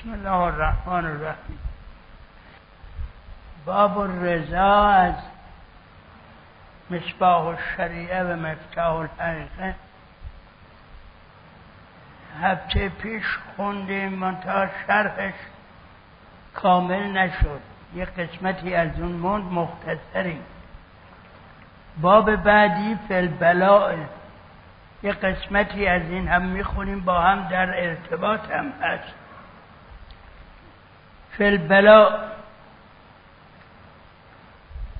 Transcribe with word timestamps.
بسم 0.00 0.12
الله 0.12 0.30
الرحمن 0.30 1.04
الرحیم. 1.04 1.58
باب 3.64 3.98
الرضا 3.98 4.88
از 4.88 5.14
مصباح 6.90 7.46
الشریعه 7.46 8.24
و 8.24 8.36
مفتاح 8.36 8.96
الحقیقه. 8.96 9.74
هفته 12.42 12.88
پیش 12.88 13.24
خوندیم 13.56 14.08
منتها 14.08 14.66
شرحش 14.86 15.34
کامل 16.54 17.02
نشد. 17.02 17.60
یه 17.94 18.04
قسمتی 18.04 18.74
از 18.74 19.00
اون 19.00 19.12
موند 19.12 19.52
مختصری 19.52 20.40
باب 22.00 22.36
بعدی 22.36 22.98
فل 23.08 23.28
بلاء 23.28 23.94
یه 25.02 25.12
قسمتی 25.12 25.86
از 25.86 26.02
این 26.02 26.28
هم 26.28 26.42
می‌خونیم 26.42 27.00
با 27.00 27.20
هم 27.20 27.48
در 27.48 27.88
ارتباط 27.88 28.50
هم 28.50 28.72
هست. 28.82 29.19
فی 31.40 31.46
البلاء. 31.46 32.30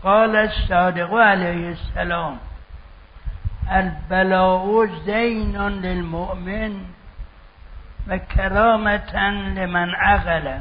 قال 0.02 0.36
الصادق 0.36 1.12
علیه 1.14 1.68
السلام 1.68 2.38
البلاء 3.70 4.86
زین 4.86 5.56
للمؤمن 5.56 6.78
و 8.08 8.18
کرامتا 8.36 9.30
لمن 9.56 9.95
عقل 9.95 10.60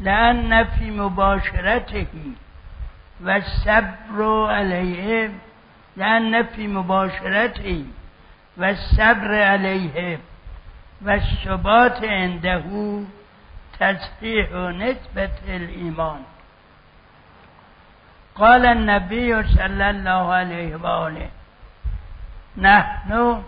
لأن 0.00 0.64
في 0.64 0.90
مباشرته 0.90 2.06
و 3.24 3.40
صبر 3.40 4.50
علیه 4.50 5.30
لأن 5.96 6.42
في 6.42 6.66
مباشرته 6.66 7.84
و 8.58 8.74
صبر 8.74 9.42
علیه 9.42 10.18
و 11.02 11.10
الثبات 11.10 12.04
عنده. 12.04 12.64
تصحیح 13.80 14.48
نسبت 14.54 15.32
الایمان 15.48 16.22
قال 18.34 18.66
النبي 18.66 19.42
صلى 19.42 19.90
الله 19.90 20.34
عليه 20.34 20.76
وآله 20.76 21.28
نحن 22.56 23.42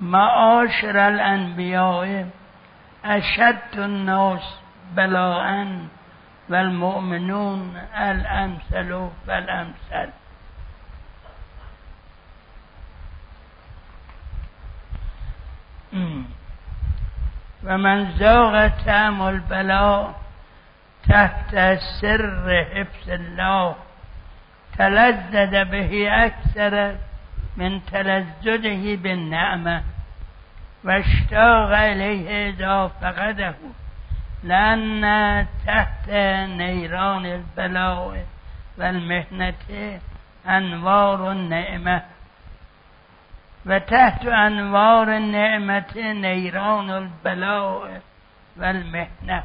معاشر 0.00 1.08
الانبیاء 1.08 2.28
أشد 3.04 3.76
الناس 3.78 4.60
بلاء 4.96 5.46
والمؤمنون 6.50 7.76
الأمثل 7.96 9.08
فالامثل 9.26 10.10
فمن 17.62 18.10
زوغ 18.10 18.68
تام 18.68 19.28
البلاء 19.28 20.20
تحت 21.08 21.56
سر 22.00 22.64
حفظ 22.74 23.10
الله 23.10 23.74
تلذذ 24.78 25.64
به 25.64 25.92
أكثر 26.26 26.96
من 27.56 27.84
تلذذه 27.84 28.96
بالنعمة. 28.96 29.82
واشتاق 30.84 31.70
إليه 31.78 32.48
إذا 32.48 32.90
فقده 33.02 33.54
لأن 34.44 35.46
تحت 35.66 36.08
نيران 36.60 37.26
البلاء 37.26 38.24
والمهنة 38.78 40.00
أنوار 40.48 41.32
النعمة. 41.32 42.02
و 43.66 43.78
تحت 43.78 44.26
انوار 44.26 45.18
نعمت 45.18 45.96
نیران 45.96 46.90
البلاء 46.90 48.00
و 48.56 48.64
المحنه. 48.64 49.42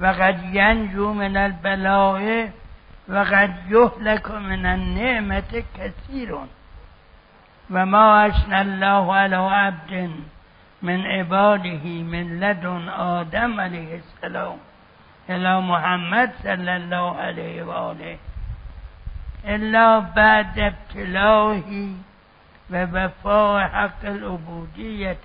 و 0.00 0.06
قد 0.06 0.54
ینجو 0.54 1.12
من 1.14 1.36
البلاء 1.36 2.48
و 3.08 3.18
قد 3.18 3.50
یهلک 3.70 4.30
من 4.30 4.66
النعمت 4.66 5.64
کثیر 5.78 6.34
و 7.70 7.86
ما 7.86 8.20
اشن 8.20 8.52
الله 8.52 9.14
علی 9.14 9.34
عبد 9.34 10.10
من 10.82 11.06
عباده 11.06 12.02
من 12.02 12.38
لدن 12.40 12.88
آدم 12.88 13.60
علیه 13.60 14.00
السلام. 14.00 14.58
الى 15.28 15.60
محمد 15.60 16.32
صلی 16.42 16.70
الله 16.70 17.20
علیه 17.20 17.64
و 17.64 17.70
آله. 17.70 18.18
الا 19.44 20.00
بعد 20.00 20.58
ابتلاهی 20.58 21.96
و 22.72 22.76
وفاء 22.76 23.66
حق 23.68 24.04
العبودیت. 24.04 25.16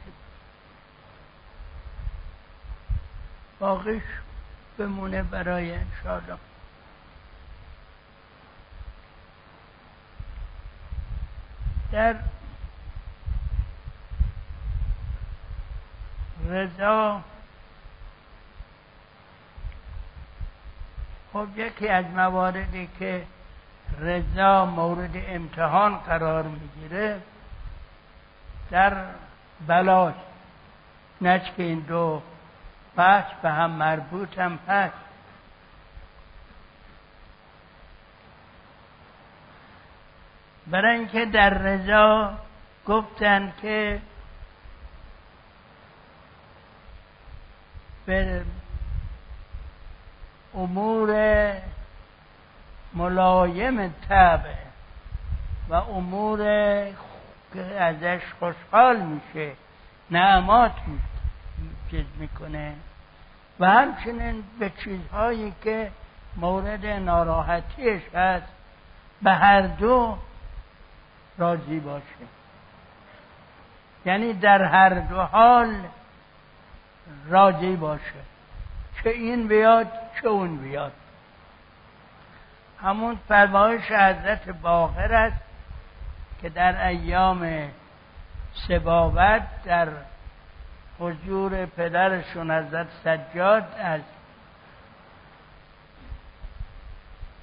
باقیش 3.60 4.04
بمونه 4.78 5.24
برای 5.24 5.76
انشاءالله. 5.76 6.38
در 11.92 12.16
رضا 16.50 17.22
خب 21.34 21.48
یکی 21.56 21.88
از 21.88 22.06
مواردی 22.06 22.90
که 23.00 23.24
رضا 24.00 24.66
مورد 24.66 25.12
امتحان 25.16 25.98
قرار 25.98 26.44
می‌گیره 26.44 27.22
در 28.72 29.06
بلاش. 29.68 30.14
نچ 31.22 31.44
که 31.58 31.64
این 31.64 31.80
دو 31.80 32.22
بحث 32.96 33.34
به 33.42 33.50
هم 33.50 33.72
مربوط 33.72 34.40
هم 34.40 34.60
هست 34.68 34.94
برای 40.68 40.96
اینکه 40.98 41.26
در 41.26 41.50
رضا 41.50 42.34
گفتن 42.86 43.54
که 43.62 44.02
به 48.06 48.42
امور 50.56 51.52
ملایم 52.94 53.96
طبع 54.10 54.56
و 55.70 55.74
امور 55.74 56.40
که 57.54 57.82
ازش 57.82 58.22
خوشحال 58.40 59.00
میشه 59.00 59.52
نعمات 60.12 60.72
چیز 61.92 62.06
می‌کنه. 62.20 62.74
و 63.60 63.70
همچنین 63.70 64.44
به 64.60 64.72
چیزهایی 64.84 65.54
که 65.64 65.92
مورد 66.36 66.86
ناراحتیش 66.86 68.02
هست 68.16 68.48
به 69.22 69.32
هر 69.32 69.62
دو 69.62 70.18
راضی 71.38 71.80
باشه. 71.80 72.26
یعنی 74.06 74.34
در 74.34 74.64
هر 74.64 74.90
دو 74.90 75.22
حال 75.22 75.76
راضی 77.30 77.76
باشه. 77.76 78.22
چه 79.04 79.10
این 79.10 79.48
بیاد 79.48 79.88
چه 80.22 80.28
اون 80.28 80.58
بیاد. 80.58 80.94
همون 82.82 83.20
فرمایش 83.28 83.92
حضرت 83.92 84.50
باقر 84.50 85.14
است 85.14 85.47
که 86.42 86.50
در 86.50 86.88
ایام 86.88 87.70
سبابت 88.68 89.64
در 89.64 89.88
حضور 91.00 91.66
پدرشون 91.66 92.52
حضرت 92.52 92.88
سجاد 93.04 93.76
از 93.80 94.02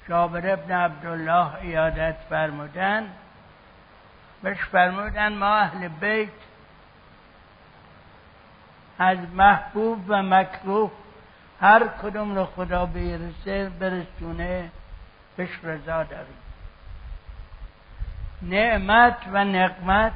جابر 0.09 0.53
ابن 0.53 0.71
عبدالله 0.71 1.55
ایادت 1.55 2.15
فرمودن 2.29 3.07
بهش 4.43 4.63
فرمودن 4.71 5.33
ما 5.33 5.55
اهل 5.55 5.87
بیت 5.87 6.29
از 8.99 9.17
محبوب 9.33 10.05
و 10.07 10.23
مکروه 10.23 10.91
هر 11.61 11.87
کدوم 11.87 12.35
رو 12.35 12.45
خدا 12.45 12.85
بیرسه 12.85 13.69
برسونه 13.79 14.71
بهش 15.37 15.59
رضا 15.63 16.03
داریم. 16.03 16.44
نعمت 18.41 19.17
و 19.31 19.43
نقمت. 19.43 20.13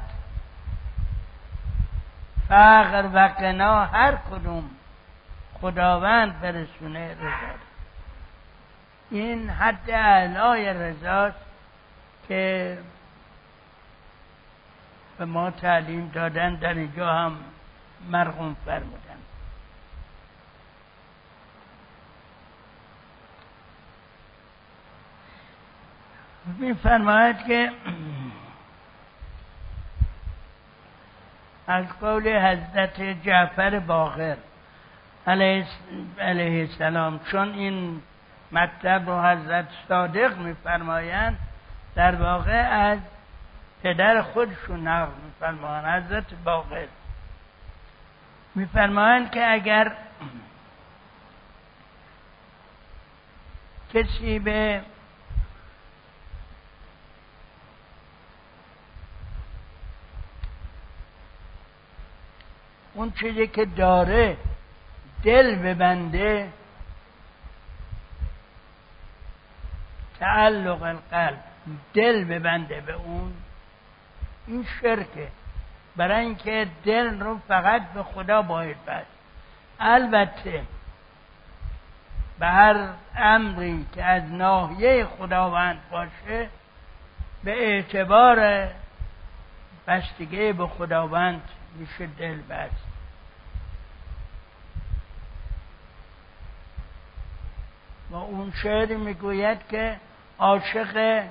فقر 2.48 3.08
و 3.14 3.28
قنا 3.38 3.84
هر 3.84 4.16
کدوم 4.30 4.70
خداوند 5.60 6.40
برسونه 6.40 7.14
رضا 7.14 7.58
این 9.10 9.50
حد 9.50 9.90
اعلای 9.90 10.72
رضاست 10.72 11.44
که 12.28 12.78
به 15.18 15.24
ما 15.24 15.50
تعلیم 15.50 16.10
دادن 16.14 16.54
در 16.54 16.74
اینجا 16.74 17.12
هم 17.12 17.36
مرغوم 18.10 18.56
فرمودن. 18.64 19.20
میفرماید 26.58 27.46
که 27.46 27.70
از 31.70 31.84
قول 32.00 32.38
حضرت 32.38 33.00
جعفر 33.00 33.78
باقر 33.78 34.36
علیه 35.26 36.60
السلام. 36.60 37.20
چون 37.30 37.54
این 37.54 38.02
مطلب 38.52 39.10
رو 39.10 39.22
حضرت 39.22 39.68
صادق 39.88 40.38
میفرمایند 40.38 41.38
در 41.94 42.14
واقع 42.14 42.68
از 42.70 42.98
پدر 43.82 44.22
خودشون 44.22 44.88
نقل 44.88 45.12
میفرمایند. 45.24 46.04
حضرت 46.04 46.34
باقر 46.44 46.86
میفرمایند 48.54 49.30
که 49.30 49.52
اگر 49.52 49.92
کسی 53.94 54.38
به 54.38 54.80
اون 62.94 63.10
چیزی 63.10 63.46
که 63.46 63.64
داره 63.64 64.36
دل 65.24 65.54
ببنده 65.54 66.48
تعلق 70.20 70.82
القلب 70.82 71.38
دل 71.94 72.24
ببنده 72.24 72.80
به 72.80 72.92
اون 72.92 73.32
این 74.46 74.66
شرکه. 74.80 75.28
برای 75.96 76.24
اینکه 76.24 76.66
دل 76.84 77.20
رو 77.20 77.38
فقط 77.48 77.82
به 77.94 78.02
خدا 78.02 78.42
باید 78.42 78.84
بست. 78.84 79.06
البته 79.80 80.62
به 82.38 82.46
هر 82.46 82.88
امری 83.16 83.86
که 83.94 84.04
از 84.04 84.22
ناحیه 84.32 85.04
خداوند 85.04 85.78
باشه 85.90 86.48
به 87.44 87.50
اعتبار 87.50 88.68
بستگی 89.90 90.52
به 90.52 90.66
خداوند 90.66 91.42
میشه 91.74 92.06
دل 92.06 92.40
بست. 92.40 92.84
و 98.10 98.14
اون 98.14 98.52
شعر 98.62 98.96
می‌گوید 98.96 99.58
که 99.68 100.00
عاشق 100.38 101.24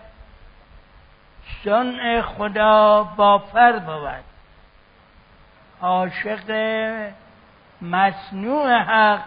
سنع 1.64 2.22
خدا 2.22 3.04
بافر 3.04 3.80
بود. 3.80 4.24
عاشق 5.82 6.52
مصنوع 7.82 8.78
حق 8.78 9.24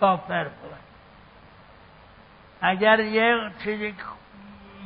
کافر 0.00 0.44
بود. 0.44 0.70
اگر 2.60 3.00
یه 3.00 3.50
چیزی 3.64 3.94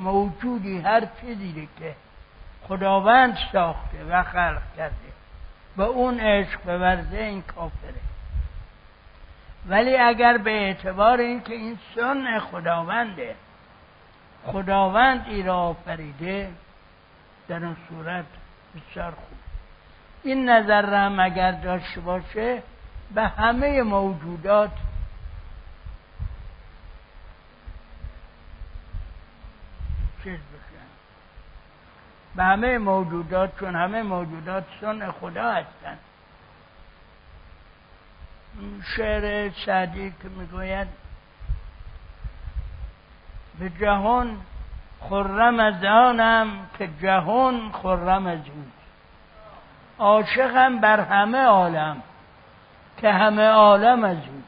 موجودی 0.00 0.81
هر 0.81 1.08
چیزی 1.20 1.69
که 1.78 1.94
خداوند 2.69 3.38
ساخته 3.52 4.05
و 4.08 4.22
خلق 4.22 4.62
کرده. 4.76 4.94
به 5.76 5.82
اون 5.82 6.20
عشق 6.20 6.62
بورزه 6.62 7.16
این 7.16 7.43
کافره. 7.43 8.00
ولی 9.66 9.96
اگر 9.96 10.38
به 10.38 10.50
اعتبار 10.50 11.20
اینکه 11.20 11.55
این 11.55 11.78
سن 11.94 12.38
خداونده 12.38 13.34
خداوند 14.46 15.26
ای 15.28 15.43
را 15.43 15.56
آفریده 15.56 16.52
در 17.49 17.64
اون 17.64 17.76
صورت 17.88 18.25
بسیار 18.76 19.10
خوب. 19.10 19.38
این 20.22 20.49
نظر 20.49 20.82
را 20.82 20.99
هم 20.99 21.20
اگر 21.20 21.52
داشته 21.52 22.00
باشه 22.00 22.62
به 23.14 23.22
همه 23.22 23.82
موجودات 23.82 24.70
چیز 30.25 30.38
به 32.36 32.44
همه 32.44 32.78
موجودات 32.78 33.60
چون 33.60 33.76
همه 33.76 34.02
موجودات 34.02 34.64
سن 34.81 35.10
خدا 35.10 35.52
هستند 35.52 35.98
شعر 38.96 39.50
سعدی 39.66 40.10
که 40.22 40.28
می‌گوید 40.28 40.88
به 43.58 43.70
جهان 43.70 44.36
خرم 45.00 45.60
از 45.60 45.84
آنم 45.84 46.48
که 46.78 46.88
جهان 47.02 47.72
خرم 47.72 48.26
از 48.26 48.38
او 48.38 48.64
عاشقم 49.98 50.78
بر 50.78 51.00
همه 51.00 51.38
عالم 51.38 52.02
که 52.98 53.12
همه 53.12 53.48
عالم 53.48 54.04
از 54.04 54.16
او 54.16 54.42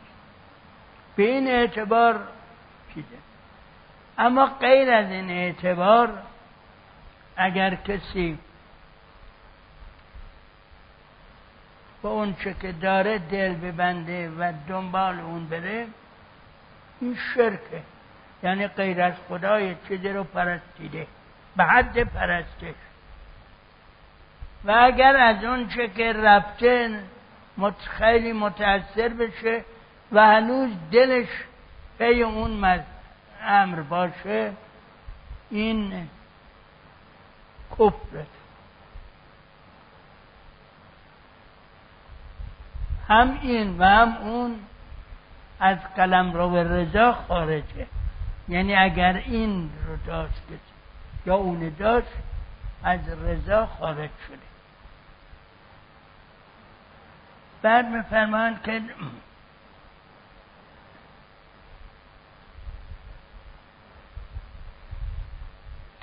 به 1.16 1.22
این 1.22 1.48
اعتبار 1.48 2.20
چیزه. 2.94 3.06
اما 4.18 4.46
غیر 4.46 4.90
از 4.90 5.10
این 5.10 5.30
اعتبار 5.30 6.08
اگر 7.36 7.74
کسی 7.74 8.38
اون 12.02 12.34
چه 12.44 12.54
که 12.62 12.72
داره 12.72 13.18
دل 13.18 13.54
ببنده 13.54 14.30
و 14.30 14.52
دنبال 14.68 15.20
اون 15.20 15.48
بره 15.48 15.86
این 17.00 17.18
شرکه. 17.34 17.82
یعنی 18.42 18.66
غیر 18.66 19.02
از 19.02 19.14
خدای 19.28 19.76
چیزی 19.88 20.08
رو 20.08 20.24
پرستیده. 20.24 21.06
به 21.56 21.64
حد 21.64 22.02
پرستش. 22.02 22.74
و 24.64 24.70
اگر 24.70 25.16
از 25.16 25.44
اون 25.44 25.68
چه 25.68 25.88
که 25.88 26.12
رفته 26.12 27.00
خیلی 27.98 28.32
متاثر 28.32 29.08
بشه 29.08 29.64
و 30.12 30.26
هنوز 30.26 30.70
دلش 30.92 31.28
پی 31.98 32.22
اون 32.22 32.80
امر 33.42 33.80
باشه 33.80 34.52
این 35.50 36.08
کفره 37.78 38.26
هم 43.08 43.38
این 43.43 43.78
و 43.78 43.84
هم 43.84 44.17
اون 44.17 44.58
از 45.61 45.78
قلم 45.96 46.32
رو 46.32 46.56
رضا 46.56 47.12
خارجه. 47.12 47.87
یعنی 48.49 48.75
اگر 48.75 49.12
این 49.12 49.70
رو 49.87 49.96
داشت 50.06 50.43
یا 51.26 51.34
اون 51.34 51.75
داشت 51.78 52.08
از 52.82 53.00
رضا 53.08 53.67
خارج 53.67 54.11
شده. 54.29 54.38
بعد 57.62 57.87
میفرمایند 57.87 58.62
که 58.62 58.82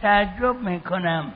تعجب 0.02 0.56
می‌کنم. 0.56 1.34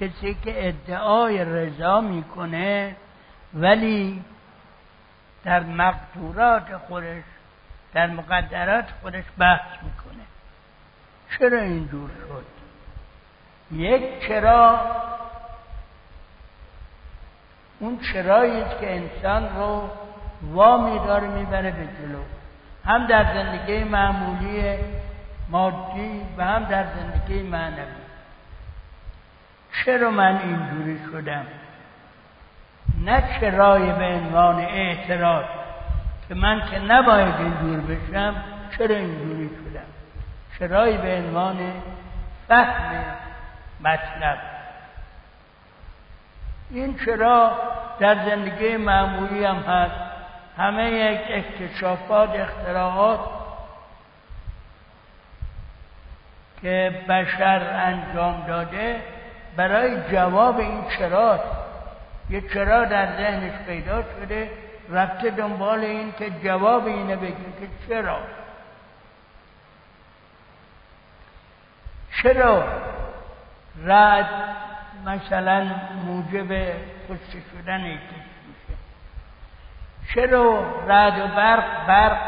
کسی 0.00 0.36
که 0.44 0.68
ادعای 0.68 1.44
رضا 1.44 2.00
می‌کنه 2.00 2.96
ولی 3.54 4.24
در 5.44 5.60
مقدورات 5.60 6.76
خودش 6.88 7.22
در 7.94 8.06
مقدرات 8.06 8.84
خودش 9.02 9.24
بحث 9.38 9.82
می‌کنه. 9.82 10.24
چرا 11.38 11.60
اینجور 11.60 12.10
شد؟ 12.10 12.44
یک 13.70 14.28
چرا 14.28 14.80
اون 17.78 17.98
چرایی 18.12 18.64
که 18.80 18.94
انسان 18.94 19.56
رو 19.56 19.90
وامی 20.42 20.98
داره 20.98 21.28
می‌بره 21.28 21.70
به 21.70 21.86
جلو. 21.86 22.22
هم 22.84 23.06
در 23.06 23.34
زندگی 23.34 23.84
معمولی 23.84 24.78
مادی 25.48 26.20
و 26.36 26.44
هم 26.44 26.64
در 26.64 26.86
زندگی 26.94 27.42
معنوی. 27.42 28.03
چرا 29.84 30.10
من 30.10 30.36
اینجوری 30.36 31.00
شدم؟ 31.12 31.46
نه 33.04 33.24
چرای 33.40 33.92
به 33.92 34.04
عنوان 34.04 34.60
اعتراض 34.60 35.44
که 36.28 36.34
من 36.34 36.62
که 36.70 36.78
نباید 36.78 37.34
اینجور 37.34 37.80
بشم 37.80 38.34
چرا 38.78 38.96
اینجوری 38.96 39.48
شدم؟ 39.48 39.86
چرای 40.58 40.96
به 40.96 41.16
عنوان 41.16 41.72
فهم 42.48 43.04
مطلب؟ 43.80 44.38
این 46.70 46.98
چرا 47.04 47.52
در 48.00 48.14
زندگی 48.14 48.76
معمولی 48.76 49.44
هم 49.44 49.56
هست؟ 49.56 50.14
همه 50.58 50.90
یک 50.90 51.20
اکتشافات 51.30 52.30
اختراعات 52.30 53.20
که 56.62 57.02
بشر 57.08 57.62
انجام 57.74 58.44
داده 58.46 59.13
برای 59.56 60.12
جواب 60.12 60.58
این 60.58 60.84
چرا 60.98 61.40
یه 62.30 62.40
چرا 62.40 62.84
در 62.84 63.16
ذهنش 63.16 63.66
پیدا 63.66 64.02
شده 64.02 64.50
رفته 64.90 65.30
دنبال 65.30 65.78
این 65.78 66.12
که 66.18 66.30
جواب 66.30 66.86
اینه 66.86 67.16
بگیم 67.16 67.54
که 67.60 67.68
چرا؟ 67.88 68.18
چرا 72.22 72.64
رد 73.84 74.28
مثلا 75.06 75.66
موجب 76.06 76.72
خشک 77.08 77.42
شدن 77.52 77.80
میشه؟ 77.80 78.24
چرا 80.14 80.64
رد 80.88 81.18
و 81.18 81.28
برق 81.28 81.86
برق 81.86 82.18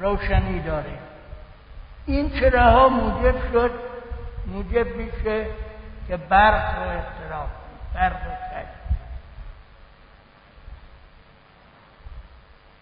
روشنی 0.00 0.60
داره؟ 0.60 0.98
این 2.06 2.30
چراها 2.30 2.88
موجب 2.88 3.34
شد 3.52 3.70
موجب 4.46 4.96
میشه 4.96 5.46
که 6.08 6.16
برق 6.16 6.78
رو 6.78 6.98
اختراع 6.98 7.46
کنه 7.46 7.94
فرق 7.94 8.16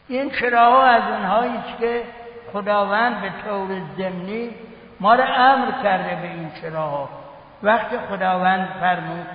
این 0.09 0.31
چراها 0.31 0.85
از 0.85 1.02
اونهایی 1.02 1.62
که 1.81 2.02
خداوند 2.52 3.21
به 3.21 3.31
طور 3.45 3.69
ضمنی 3.97 4.50
ما 5.00 5.14
را 5.14 5.25
امر 5.25 5.83
کرده 5.83 6.14
به 6.23 6.28
این 6.28 6.50
چراها 6.61 7.09
وقتی 7.62 7.99
خداوند 8.11 8.69
فرمود 8.81 9.26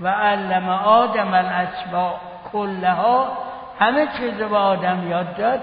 و 0.00 0.08
علم 0.08 0.68
آدم 0.68 1.34
الاسبا 1.34 2.20
کلها 2.52 3.38
همه 3.80 4.06
چیز 4.18 4.34
به 4.34 4.56
آدم 4.56 5.08
یاد 5.10 5.36
داد. 5.36 5.60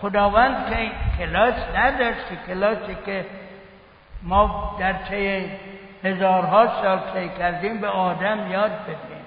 خداوند 0.00 0.70
که 0.70 0.90
کلاس 1.18 1.54
نداشت 1.76 2.46
کلاسی 2.46 2.96
که 3.06 3.26
ما 4.22 4.76
در 4.80 4.92
طی 4.92 5.50
هزارها 6.04 6.82
سال 6.82 7.00
طی 7.14 7.28
کردیم 7.38 7.80
به 7.80 7.88
آدم 7.88 8.50
یاد 8.50 8.82
بدیم. 8.82 9.26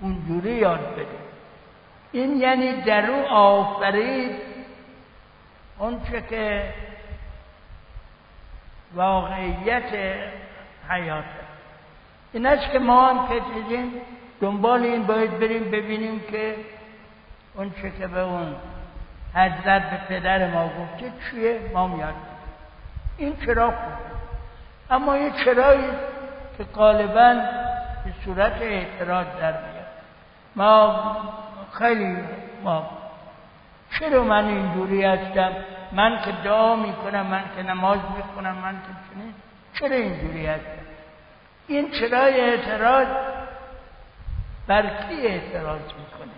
اونجوری 0.00 0.52
یاد 0.52 0.92
بدیم. 0.92 1.26
این 2.12 2.36
یعنی 2.36 2.72
در 2.72 3.10
او 3.10 3.26
آفرید. 3.28 4.36
اونچه 5.78 6.22
که 6.30 6.72
واقعیت 8.94 10.16
حیات. 10.88 11.24
این 12.32 12.46
است 12.46 12.72
که 12.72 12.78
ما 12.78 13.06
هم 13.06 13.28
که 13.28 13.42
دنبال 14.40 14.82
این 14.82 15.02
باید 15.02 15.38
بریم 15.38 15.70
ببینیم 15.70 16.20
که 16.20 16.56
اون 17.54 17.70
چه 17.82 17.92
که 17.98 18.06
به 18.06 18.20
اون 18.20 18.56
حضرت 19.34 19.90
به 19.90 19.96
پدر 20.08 20.50
ما 20.50 20.68
گفته 20.68 21.12
چیه 21.30 21.60
ما 21.72 21.88
میاد 21.88 22.14
این 23.18 23.36
خوبه 23.44 23.72
اما 24.90 25.16
یه 25.16 25.30
چرایی 25.44 25.88
که 26.58 26.64
غالبا 26.64 27.34
به 28.04 28.12
صورت 28.24 28.62
اعتراض 28.62 29.26
در 29.40 29.52
میاد. 29.52 29.86
ما 30.56 31.16
خیلی 31.78 32.18
ما 32.62 32.90
چرا 33.98 34.24
من 34.24 34.48
اینجوری 34.48 35.04
هستم؟ 35.04 35.52
من 35.92 36.22
که 36.24 36.32
دعا 36.44 36.76
می‌کنم 36.76 37.26
من 37.26 37.42
که 37.56 37.62
نماز 37.62 37.98
می‌خونم 38.16 38.54
من 38.54 38.72
که 38.72 39.14
چنین. 39.14 39.34
چرا 39.74 39.96
اینجوری 39.96 40.46
هستم؟ 40.46 40.86
این 41.66 41.90
چرای 41.90 42.40
اعتراض 42.40 43.06
بر 44.66 44.82
کی 44.82 45.26
اعتراض 45.26 45.80
می‌کنه. 45.80 46.32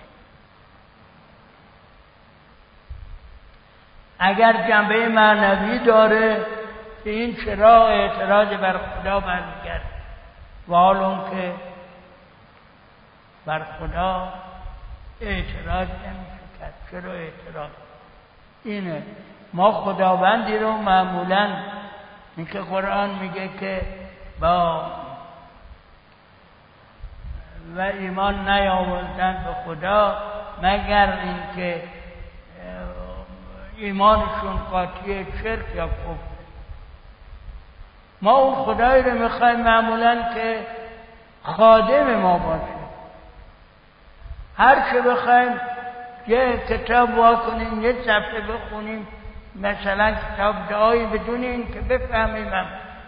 اگر 4.18 4.68
جنبه 4.68 5.08
معنوی 5.08 5.78
داره 5.78 6.46
که 7.08 7.14
این 7.14 7.36
چرا 7.36 7.88
اعتراض 7.88 8.48
بر 8.48 8.78
خدا 8.78 9.20
برمیگرد. 9.20 9.82
و 10.68 10.74
حال 10.74 11.30
که 11.30 11.52
بر 13.46 13.62
خدا 13.78 14.32
اعتراض 15.20 15.88
نمیشه 15.88 16.44
کرد 16.60 16.74
چرا 16.90 17.12
اعتراض؟ 17.12 17.70
اینه. 18.64 19.02
ما 19.52 19.72
خداوندی 19.72 20.58
رو 20.58 20.72
معمولا 20.72 21.56
اینکه 22.36 22.60
قرآن 22.60 23.10
میگه 23.10 23.48
که 23.60 23.82
با 24.40 24.86
و 27.76 27.80
ایمان 27.80 28.48
نیاوردن 28.48 29.44
به 29.44 29.54
خدا 29.64 30.16
مگر 30.62 31.18
اینکه 31.22 31.82
ایمانشون 33.76 34.56
قاطی 34.70 35.26
شرک 35.42 35.74
یا 35.74 35.86
کفر؟ 35.86 36.37
ما 38.22 38.38
اون 38.38 38.54
خدایی 38.54 39.02
رو 39.02 39.18
می‌خوایم 39.18 39.60
معمولا 39.60 40.22
که 40.34 40.66
خادم 41.42 42.14
ما 42.14 42.38
باشه. 42.38 42.78
هر 44.56 44.90
چه 44.92 45.00
بخوایم 45.00 45.60
یه 46.28 46.58
کتاب 46.68 47.18
وا 47.18 47.36
کنیم 47.36 47.82
یه 47.82 47.92
صفحه 47.92 48.40
بخونیم 48.40 49.06
مثلا 49.54 50.14
کتاب 50.14 50.54
دعایی 50.70 51.06
بدون 51.06 51.72
که 51.72 51.80
بفهمیم 51.80 52.48
هم 52.48 52.66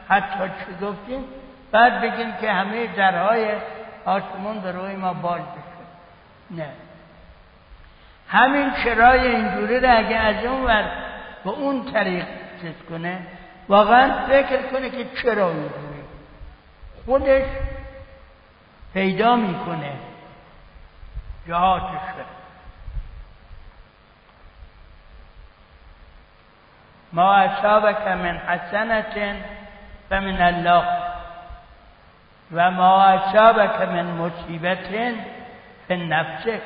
حتی 0.08 0.38
چی 0.38 0.86
گفتیم 0.86 1.24
بعد 1.72 2.00
بگیم 2.00 2.32
که 2.40 2.52
همه 2.52 2.86
درهای 2.86 3.48
آسمون 4.04 4.60
به 4.60 4.72
روی 4.72 4.96
ما 4.96 5.12
باز 5.12 5.40
بشه. 5.40 6.60
نه. 6.62 6.68
همین 8.28 8.70
چرای 8.84 9.36
اینجوری 9.36 9.80
رو 9.80 9.98
اگه 9.98 10.16
از 10.16 10.44
اون 10.44 10.64
ور 10.64 10.84
به 11.44 11.50
اون 11.50 11.92
طریق 11.92 12.24
چیز 12.60 12.74
کنه 12.90 13.18
واقعا 13.70 14.26
فکر 14.26 14.62
کنه 14.62 14.90
که 14.90 15.06
چرا 15.22 15.48
اینجوری 15.48 16.02
خودش 17.06 17.46
پیدا 18.94 19.36
می‌کنه. 19.36 19.92
جهاتش 21.48 22.00
ما 27.12 27.34
اصابك 27.34 28.08
من 28.08 28.38
حسنة 28.38 29.36
فمن 30.10 30.40
الله. 30.42 30.84
و 32.52 32.70
ما 32.70 33.04
اصابك 33.04 33.80
من 33.82 34.06
مصیبت 34.06 35.14
فنفسك 35.88 36.62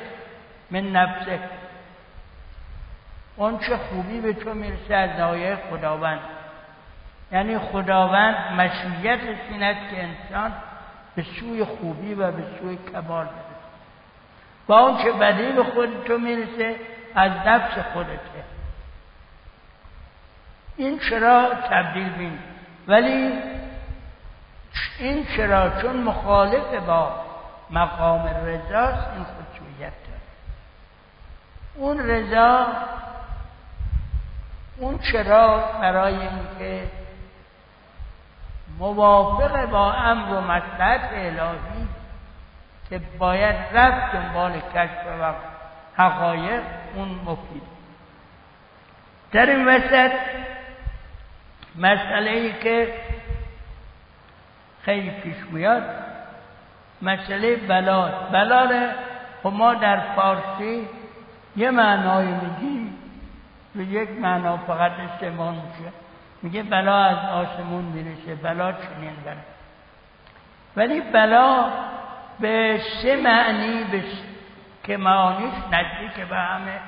من 0.71 0.91
نفسك 0.91 1.39
اون 3.35 3.59
چه 3.59 3.77
خوبی 3.77 4.21
به 4.21 4.33
تو 4.33 4.53
می‌رسه 4.53 4.95
از 4.95 5.19
نایه 5.19 5.57
خداوند. 5.69 6.34
یعنی 7.31 7.57
خداوند 7.57 8.35
مشیتش 8.57 9.37
این 9.49 9.63
است 9.63 9.89
که 9.89 10.03
انسان 10.03 10.53
به 11.15 11.23
سوی 11.39 11.63
خوبی 11.63 12.13
و 12.13 12.31
به 12.31 12.43
سوی 12.59 12.77
کمال 12.91 13.25
برسه. 13.25 13.35
با 14.67 14.79
اون 14.79 15.03
چه 15.03 15.11
بدی 15.11 15.51
به 15.51 15.63
خود 15.63 16.03
تو 16.05 16.17
می‌رسه 16.17 16.75
از 17.15 17.31
نفس 17.31 17.77
خودته. 17.93 18.43
این 20.77 20.99
چرا 20.99 21.49
تبدیل 21.69 22.09
بین؟ 22.09 22.39
ولی 22.87 23.33
این 24.99 25.25
چرا؟ 25.37 25.81
چون 25.81 25.97
مخالف 25.97 26.73
با 26.87 27.25
مقام 27.69 28.27
رضاست 28.27 29.07
این 29.15 29.23
خودشویت 29.23 29.93
داره. 30.07 30.21
اون 31.75 31.99
رضا 31.99 32.67
اون 34.77 34.99
چرا 34.99 35.57
برای 35.81 36.13
اینکه 36.13 36.87
موافق 38.79 39.65
با 39.65 39.93
امر 39.93 40.33
و 40.33 40.41
مصلحت 40.41 41.09
الهی 41.13 41.87
که 42.89 43.01
باید 43.19 43.55
رفت 43.73 44.15
دنبال 44.15 44.51
کشف 44.75 45.05
و 45.21 45.33
حقایق 45.95 46.61
اون 46.95 47.07
مفید. 47.25 47.63
در 49.31 49.45
این 49.45 49.67
وسط 49.67 50.11
مسئله 51.75 52.31
ای 52.31 52.53
که 52.53 52.93
خیلی 54.81 55.09
پیش 55.09 55.35
میاد 55.51 55.83
مسئله 57.01 57.55
بلال. 57.55 58.11
بلال 58.31 58.91
خب 59.43 59.53
ما 59.53 59.73
در 59.73 59.99
فارسی 60.15 60.87
یه 61.55 61.71
معنای 61.71 62.27
میگی 62.27 62.93
به 63.75 63.83
یک 63.83 64.09
معنا 64.09 64.57
فقط 64.57 64.91
استعمال 64.91 65.53
میشه. 65.53 65.91
میگه 66.41 66.63
بلا 66.63 66.95
از 66.95 67.17
آسمون 67.17 67.83
می‌رسه 67.83 68.35
بلا 68.35 68.71
چنین 68.71 69.15
بلا. 69.25 69.35
ولی 70.75 71.01
بلا 71.01 71.69
به 72.39 72.81
سه 73.01 73.15
معنی 73.15 73.83
به 73.83 74.03
که 74.83 74.97
معانیش 74.97 75.53
نزدیک 75.71 76.27
به 76.27 76.35
همه 76.35 76.79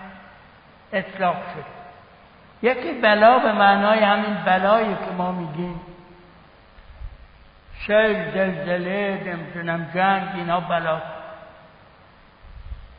اطلاق 0.93 1.35
شد 1.35 1.65
یکی 2.61 2.93
بلا 2.93 3.39
به 3.39 3.51
معنای 3.51 3.99
همین 3.99 4.33
بلایی 4.45 4.95
که 4.95 5.11
ما 5.17 5.31
میگیم. 5.31 5.81
سیل 7.87 8.31
زلزله 8.31 9.23
نمی‌تونم 9.25 9.91
جنگ 9.95 10.29
اینا 10.35 10.59
بلا. 10.59 11.01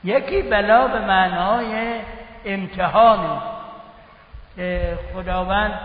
یکی 0.05 0.43
بلا 0.43 0.89
به 0.89 0.99
معنای 0.99 2.01
امتحانی. 2.45 3.41
که 4.57 4.99
خداوند 5.15 5.81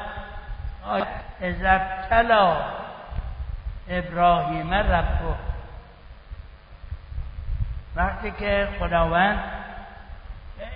از 1.41 1.55
ابتلا 1.63 2.57
ابراهیم 3.89 4.73
ربه 4.73 5.35
وقتی 7.95 8.31
که 8.31 8.67
خداوند 8.79 9.39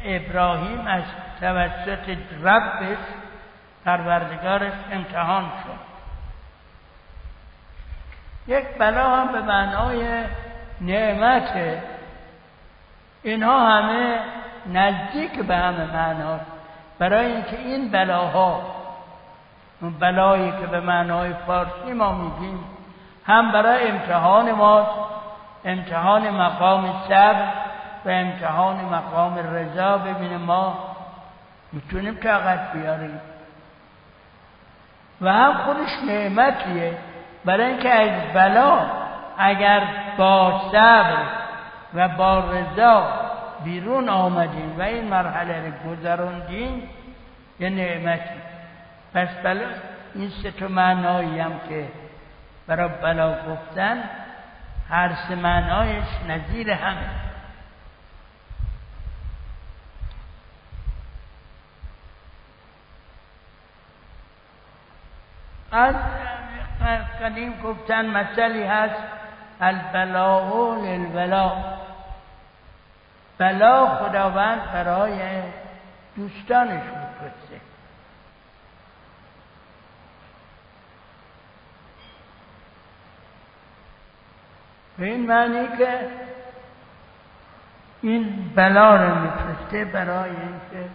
ابراهیم 0.06 0.88
از 0.88 1.04
توسط 1.40 2.18
ربش 2.44 2.98
پروردگارش 3.86 4.74
امتحان 4.92 5.44
شد. 5.64 5.88
یک 8.48 8.66
بلا 8.80 9.16
هم 9.16 9.32
به 9.32 9.42
معنای 9.42 10.24
نعمت. 10.82 11.82
اینها 13.24 13.70
همه 13.70 14.20
نزدیک 14.66 15.40
به 15.40 15.56
همه 15.56 15.86
معنا 15.94 16.40
برای 17.00 17.26
اینکه 17.26 17.58
این 17.58 17.92
بلاها 17.92 18.76
اون 19.81 19.93
بلایی 20.00 20.51
که 20.51 20.67
به 20.67 20.79
معنای 20.79 21.34
فارسی 21.48 21.93
ما 21.93 22.12
میگیم 22.12 22.60
هم 23.25 23.51
برای 23.51 23.88
امتحان 23.88 24.51
ماست 24.51 24.89
امتحان 25.65 26.29
مقام 26.29 26.93
صبر 27.07 27.48
و 28.05 28.10
امتحان 28.10 28.75
مقام 28.75 29.38
رضا 29.38 29.98
ببینه 29.98 30.38
ما 30.38 30.77
می‌تونیم 31.74 32.15
طاقت 32.15 32.72
بیاریم. 32.74 33.19
و 35.22 35.34
هم 35.34 35.53
خودش 35.53 35.89
نعمتیه. 36.07 36.98
برای 37.46 37.65
اینکه 37.65 37.93
از 37.93 38.34
بلا 38.34 38.79
اگر 39.38 39.84
با 40.17 40.62
صبر 40.72 41.17
و 41.93 42.07
با 42.07 42.39
رضا 42.39 43.07
بیرون 43.63 44.10
آمدیم 44.10 44.75
و 44.79 44.81
این 44.81 45.07
مرحله 45.07 45.65
رو 45.65 45.91
گذروندیم 45.91 46.89
یه 47.60 47.69
نعمتی. 47.69 48.47
پس 49.17 49.29
بلا 49.43 49.65
این 50.15 50.29
سه 50.29 50.51
تا 50.51 50.67
معنایی 50.67 51.39
هم 51.39 51.59
که 51.69 51.88
برای 52.67 52.89
بلا 53.01 53.36
گفتن 53.45 54.03
هر 54.89 55.12
سه 55.27 55.36
معنایش 55.36 56.05
نظیر 56.29 56.71
همه. 56.71 57.09
از 65.71 65.95
قدیم 67.21 67.62
گفتن 67.62 68.05
مثلی 68.05 68.63
هست 68.63 69.03
البلاء 69.62 70.75
للولا. 70.75 71.51
بلا 73.38 73.88
خداوند 73.88 74.71
برای 74.71 75.41
دوستانش 76.15 76.83
میفرسته 76.83 77.07
به 84.98 85.06
این 85.06 85.27
معنی 85.27 85.68
که 85.77 86.00
این 88.01 88.51
بلا 88.56 88.96
رو 88.96 89.16
میفرسته 89.16 89.86
برای 89.86 90.30
اینکه 90.30 90.89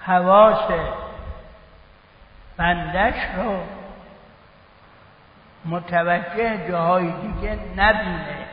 حواس 0.00 0.70
بندش 2.56 3.14
رو 3.36 3.60
متوجه 5.64 6.68
جاهای 6.68 7.10
دیگه 7.10 7.58
نبینه. 7.76 8.46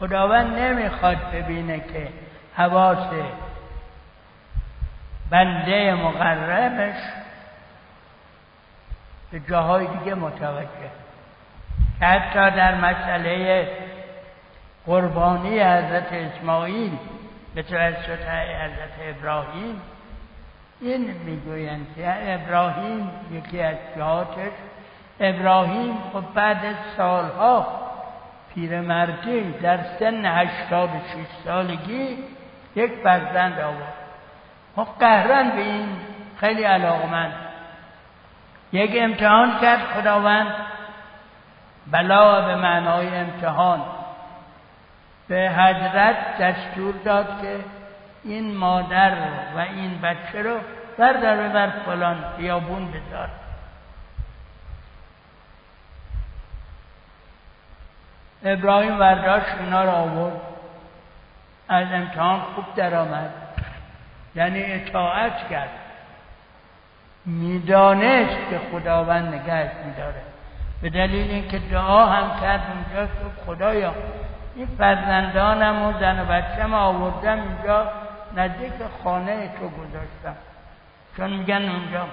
خداوند 0.00 0.58
نمی‌خواد 0.58 1.30
ببینه 1.32 1.80
که 1.80 2.08
حواس 2.56 3.08
بنده 5.30 5.94
مقربش 5.94 7.21
به 9.32 9.40
جاهای 9.40 9.86
دیگه 9.86 10.14
متوجه. 10.14 10.90
حتی 12.00 12.50
در 12.56 12.74
مسئله 12.74 13.68
قربانی 14.86 15.60
حضرت 15.60 16.12
اسماعیل 16.12 16.92
به 17.54 17.62
توسط 17.62 18.28
حضرت 18.28 19.16
ابراهیم 19.18 19.82
این 20.80 21.10
می‌گویند 21.24 21.86
که 21.96 22.34
ابراهیم 22.34 23.10
یکی 23.32 23.60
از 23.60 23.76
جهاتش. 23.96 24.52
ابراهیم 25.20 25.94
خب 26.12 26.24
بعد 26.34 26.64
از 26.64 26.74
سالها 26.96 27.66
پیرمردی 28.54 29.52
در 29.52 29.78
سن 29.98 30.26
هشتاد 30.26 30.88
و 30.88 30.98
شیش 31.12 31.26
سالگی 31.44 32.18
یک 32.76 32.92
فرزند 33.02 33.60
آورد. 33.60 33.94
خب 34.76 34.86
قهرن 35.00 35.50
به 35.50 35.62
این 35.62 35.88
خیلی 36.36 36.62
علاقمند. 36.62 37.51
یک 38.72 38.90
امتحان 38.94 39.60
کرد 39.60 39.80
خداوند 39.80 40.54
بلا 41.86 42.40
به 42.40 42.56
معنای 42.56 43.16
امتحان. 43.16 43.82
به 45.28 45.50
حضرت 45.56 46.38
دستور 46.38 46.94
داد 47.04 47.42
که 47.42 47.64
این 48.24 48.56
مادر 48.56 49.12
و 49.56 49.58
این 49.58 50.00
بچه 50.00 50.42
رو 50.42 50.58
بردار 50.98 51.36
ببر 51.36 51.68
فلان 51.68 52.24
بیابون 52.36 52.92
بذار. 52.92 53.28
ابراهیم 58.44 58.98
برداشت 58.98 59.54
اینا 59.60 59.84
رو 59.84 59.90
آورد. 59.90 60.40
از 61.68 61.86
امتحان 61.92 62.40
خوب 62.40 62.74
درآمد. 62.74 63.30
یعنی 64.34 64.72
اطاعت 64.72 65.48
کرد. 65.48 65.81
می‌دانست 67.26 68.50
که 68.50 68.60
خداوند 68.72 69.34
نگهش 69.34 69.70
میداره 69.86 70.22
به 70.82 70.90
دلیل 70.90 71.30
اینکه 71.30 71.58
دعا 71.58 72.06
هم 72.06 72.40
کرد 72.40 72.60
اونجا 72.74 73.06
که 73.06 73.44
خدایا 73.46 73.92
این 74.54 74.68
فرزندانم 74.78 75.82
و 75.82 75.92
زن 76.00 76.20
و 76.20 76.24
بچم 76.24 76.74
آوردم 76.74 77.38
اینجا 77.42 77.86
نزدیک 78.36 78.72
خانه 79.04 79.50
تو 79.60 79.68
گذاشتم. 79.68 80.36
چون 81.16 81.30
میگن 81.30 81.68
اونجا 81.68 82.06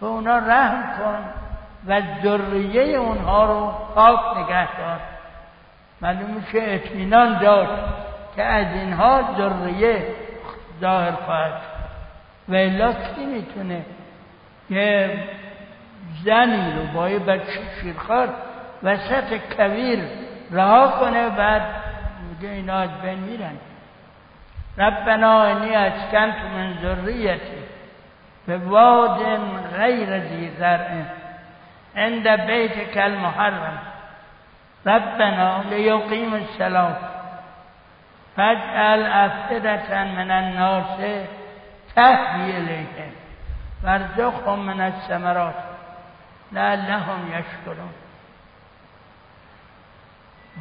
به 0.00 0.06
اونا 0.06 0.38
رحم 0.38 0.82
کن 0.98 1.24
و 1.86 2.02
ذریه 2.22 2.82
اونها 2.82 3.44
رو 3.44 3.72
پاک 3.94 4.38
نگه 4.38 4.76
دار. 4.76 5.00
معلوم 6.00 6.30
میشه 6.30 6.58
اطمینان 6.62 7.38
داشت 7.38 7.82
که 8.36 8.42
از 8.42 8.66
اینها 8.74 9.22
ذریه 9.38 10.06
ظاهر 10.80 11.12
خواهد 11.12 11.73
و 12.48 12.54
الا 12.54 12.92
کی 12.92 13.26
می‌تونه. 13.26 13.84
که 14.68 15.18
زنی 16.24 16.72
رو 16.72 16.86
با 16.94 17.10
یه 17.10 17.18
بچه 17.18 17.60
شیرخوار 17.80 18.28
وسط 18.82 19.38
کویر 19.56 19.98
رها 20.50 20.88
کنه 20.88 21.28
بعد 21.28 21.62
میگه 22.28 22.54
اینا 22.54 22.78
از 22.78 22.90
بین 23.02 23.18
میرن. 23.18 23.56
ربنا 24.78 25.42
انی 25.42 25.74
اسکنت 25.74 26.34
من 26.54 26.74
ذریتی 26.82 27.64
به 28.46 28.58
واد 28.58 29.18
غیر 29.76 30.20
ذی 30.20 30.50
زرع 30.58 30.90
عند 31.96 32.28
بیتک 32.28 32.96
المحرم. 32.96 33.78
ربنا 34.86 35.62
لیقیم 35.70 36.34
الصلاة 36.34 36.96
فاجعل 38.36 39.06
افئدة 39.06 40.04
من 40.04 40.30
الناس 40.30 41.24
تهوی 41.94 42.56
الیهم 42.56 43.12
وارزقهم 43.84 44.58
من 44.58 44.80
الثمرات. 44.80 45.54
لعلهم 46.52 47.28
یشکرون. 47.28 47.90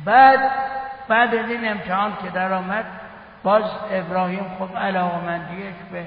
بعد 0.05 0.39
بعد 1.07 1.35
از 1.35 1.49
این 1.49 1.71
امتحان 1.71 2.13
که 2.23 2.29
در 2.29 2.53
آمد 2.53 2.85
باز 3.43 3.63
ابراهیم 3.91 4.45
خب 4.59 4.77
علاقمندیش 4.77 5.75
به 5.91 6.05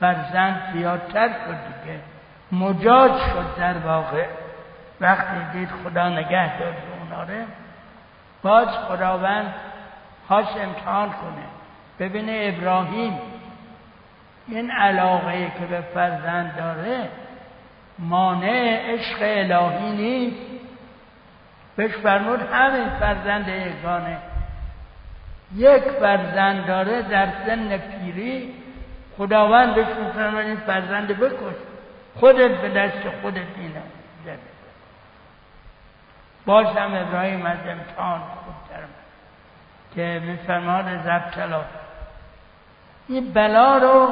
فرزند 0.00 0.72
زیادتر 0.72 1.28
شد 1.28 1.84
دیگه. 1.84 2.00
مجاز 2.52 3.10
شد 3.10 3.56
در 3.56 3.78
واقع. 3.78 4.26
وقتی 5.00 5.44
دید 5.52 5.68
خدا 5.84 6.08
نگه 6.08 6.58
داد 6.58 6.74
اوناره 7.00 7.46
باز 8.42 8.68
خداوند 8.68 9.54
خواست 10.28 10.56
امتحان 10.56 11.08
کنه. 11.08 11.44
ببینه 11.98 12.54
ابراهیم 12.56 13.18
این 14.48 14.70
علاقه 14.70 15.52
که 15.58 15.66
به 15.66 15.80
فرزند 15.80 16.56
داره 16.56 17.08
مانع 17.98 18.92
عشق 18.92 19.18
الهی 19.20 19.90
نیست. 19.90 20.36
بهش 21.76 21.96
فرمود 21.96 22.40
همین 22.52 22.88
فرزند 23.00 23.48
یگانه. 23.48 24.16
یک 25.56 25.82
فرزند 25.82 26.66
داره 26.66 27.02
در 27.02 27.28
سن 27.46 27.76
پیری 27.76 28.54
خداوند 29.18 29.74
بهش 29.74 29.96
میفرماد 29.96 30.46
این 30.46 30.56
فرزند 30.56 31.08
بکش. 31.08 31.56
خودت 32.14 32.50
به 32.50 32.68
دست 32.68 33.08
خودت 33.22 33.36
اینه 33.58 33.82
باز 36.46 36.66
هم 36.66 36.94
ابراهیم 36.94 37.46
از 37.46 37.58
امتحان 37.68 38.20
خوب 38.20 38.54
که 39.94 40.22
میفرماد 40.24 41.02
زبطلا 41.04 41.60
این 43.08 43.32
بلا 43.32 43.78
رو 43.78 44.08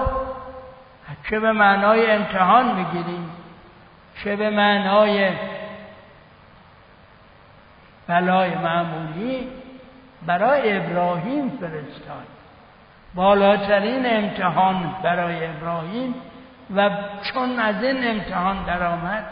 چه 1.31 1.41
به 1.41 1.53
معنای 1.53 2.11
امتحان 2.11 2.75
می‌گیریم؟ 2.75 3.31
چه 4.25 4.37
به 4.37 4.51
معنای 4.51 5.31
بلای 8.07 8.55
معمولی؟ 8.55 9.49
برای 10.27 10.77
ابراهیم 10.77 11.49
فرستاد. 11.49 12.27
بالاترین 13.15 14.07
امتحان 14.07 14.95
برای 15.03 15.47
ابراهیم 15.47 16.15
و 16.77 16.91
چون 17.23 17.59
از 17.59 17.83
این 17.83 18.11
امتحان 18.11 18.65
درآمد 18.65 19.25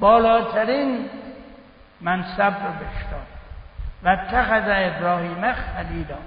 بالاترین 0.00 1.08
منصب 2.00 2.54
رو 2.54 2.72
بشتاد 2.72 3.26
و 4.02 4.08
اتخذ 4.08 4.62
ابراهیم 4.66 5.52
خلیلا. 5.52 6.18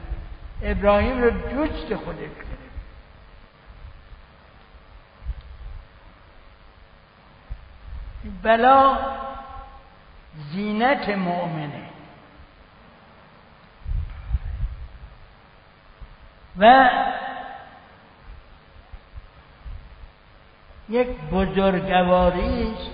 ابراهیم 0.64 1.22
رو 1.22 1.30
دوست 1.30 1.96
خودش 1.96 2.30
بلا 8.44 8.98
زینت 10.52 11.10
مؤمنه. 11.10 11.88
و 16.60 16.90
یک 20.90 21.08
بزرگواری 21.32 22.74
است 22.74 22.90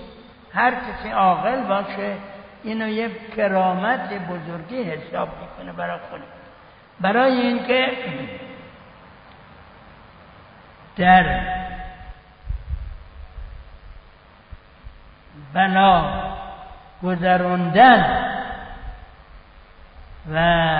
هر 0.54 0.74
کسی 0.74 1.10
عاقل 1.10 1.62
باشه 1.62 2.16
اینو 2.64 2.88
یک 2.88 3.34
کرامت 3.36 4.12
بزرگی 4.12 4.82
حساب 4.82 5.28
می‌کنه 5.40 5.72
برای 5.72 5.98
خود 6.10 6.20
برای 7.00 7.40
اینکه 7.40 7.88
در 10.96 11.53
بلا 15.54 16.04
گذراندن 17.02 18.24
و 20.34 20.78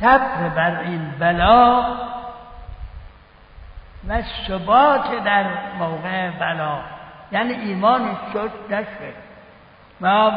صبر 0.00 0.48
بر 0.56 0.80
این 0.80 1.10
بلا 1.18 1.84
و 4.08 4.22
ثبات 4.48 5.24
در 5.24 5.44
موقع 5.78 6.30
بلا. 6.30 6.78
یعنی 7.32 7.52
ایمان 7.52 8.16
شد 8.32 8.50
نشه 8.70 9.12
ما 10.00 10.32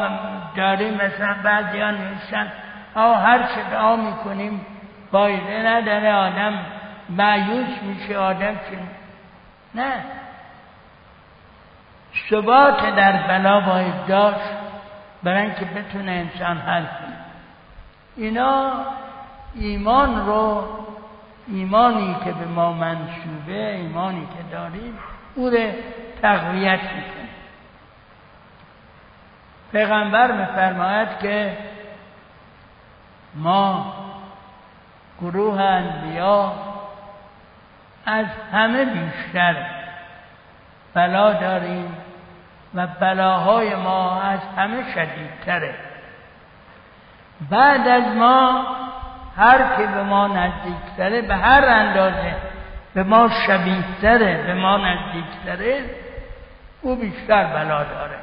داریم 0.56 0.94
مثلا 0.94 1.34
بعضی 1.42 1.80
ها 1.80 1.90
نیستن. 1.90 2.52
او 2.96 3.14
هر 3.14 3.38
چه 3.38 3.62
دعا 3.70 3.96
می‌کنیم 3.96 4.66
فایده 5.12 5.62
نداره. 5.66 6.12
آدم 6.12 6.58
معیوس 7.08 7.82
میشه 7.82 8.18
آدم 8.18 8.54
چه 8.54 8.78
نه. 9.74 9.92
ثبات 12.30 12.94
در 12.96 13.12
بلا 13.12 13.60
باید 13.60 14.06
داشت 14.06 14.50
برای 15.22 15.42
اینکه 15.42 15.64
بتونه 15.64 16.12
انسان 16.12 16.58
حل 16.58 16.82
کنه. 16.84 17.16
اینا 18.16 18.72
ایمان 19.54 20.26
رو 20.26 20.64
ایمانی 21.48 22.16
که 22.24 22.32
به 22.32 22.44
ما 22.44 22.72
منصوبه 22.72 23.74
ایمانی 23.74 24.26
که 24.26 24.56
داریم 24.56 24.98
او 25.34 25.50
رو 25.50 25.70
تقویت 26.22 26.82
می‌کنه. 26.82 27.28
پیغمبر 29.72 30.32
میفرماید 30.32 31.08
که 31.18 31.56
ما 33.34 33.94
گروه 35.20 35.60
انبیا 35.60 36.52
از 38.06 38.26
همه 38.52 38.84
بیشتر 38.84 39.56
بلا 40.94 41.32
داریم. 41.32 41.96
و 42.74 42.86
بلاهای 42.86 43.74
ما 43.74 44.20
از 44.20 44.40
همه 44.56 44.92
شدیدتره. 44.94 45.74
بعد 47.50 47.88
از 47.88 48.16
ما 48.16 48.66
هر 49.36 49.76
که 49.76 49.86
به 49.86 50.02
ما 50.02 50.26
نزدیکتره 50.28 51.22
به 51.22 51.34
هر 51.34 51.64
اندازه 51.64 52.36
به 52.94 53.02
ما 53.02 53.28
شبیهتره 53.46 54.42
به 54.46 54.54
ما 54.54 54.76
نزدیکتره 54.76 55.84
او 56.82 56.96
بیشتر 56.96 57.44
بلا 57.44 57.84
داره. 57.84 58.18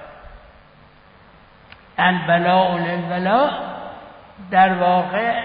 البلا 1.98 2.78
للبلا 2.78 3.50
در 4.52 4.74
واقع 4.74 5.44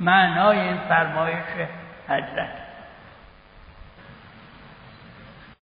معنای 0.00 0.58
این 0.58 0.78
فرمایش 0.88 1.68
حضرت. 2.08 2.65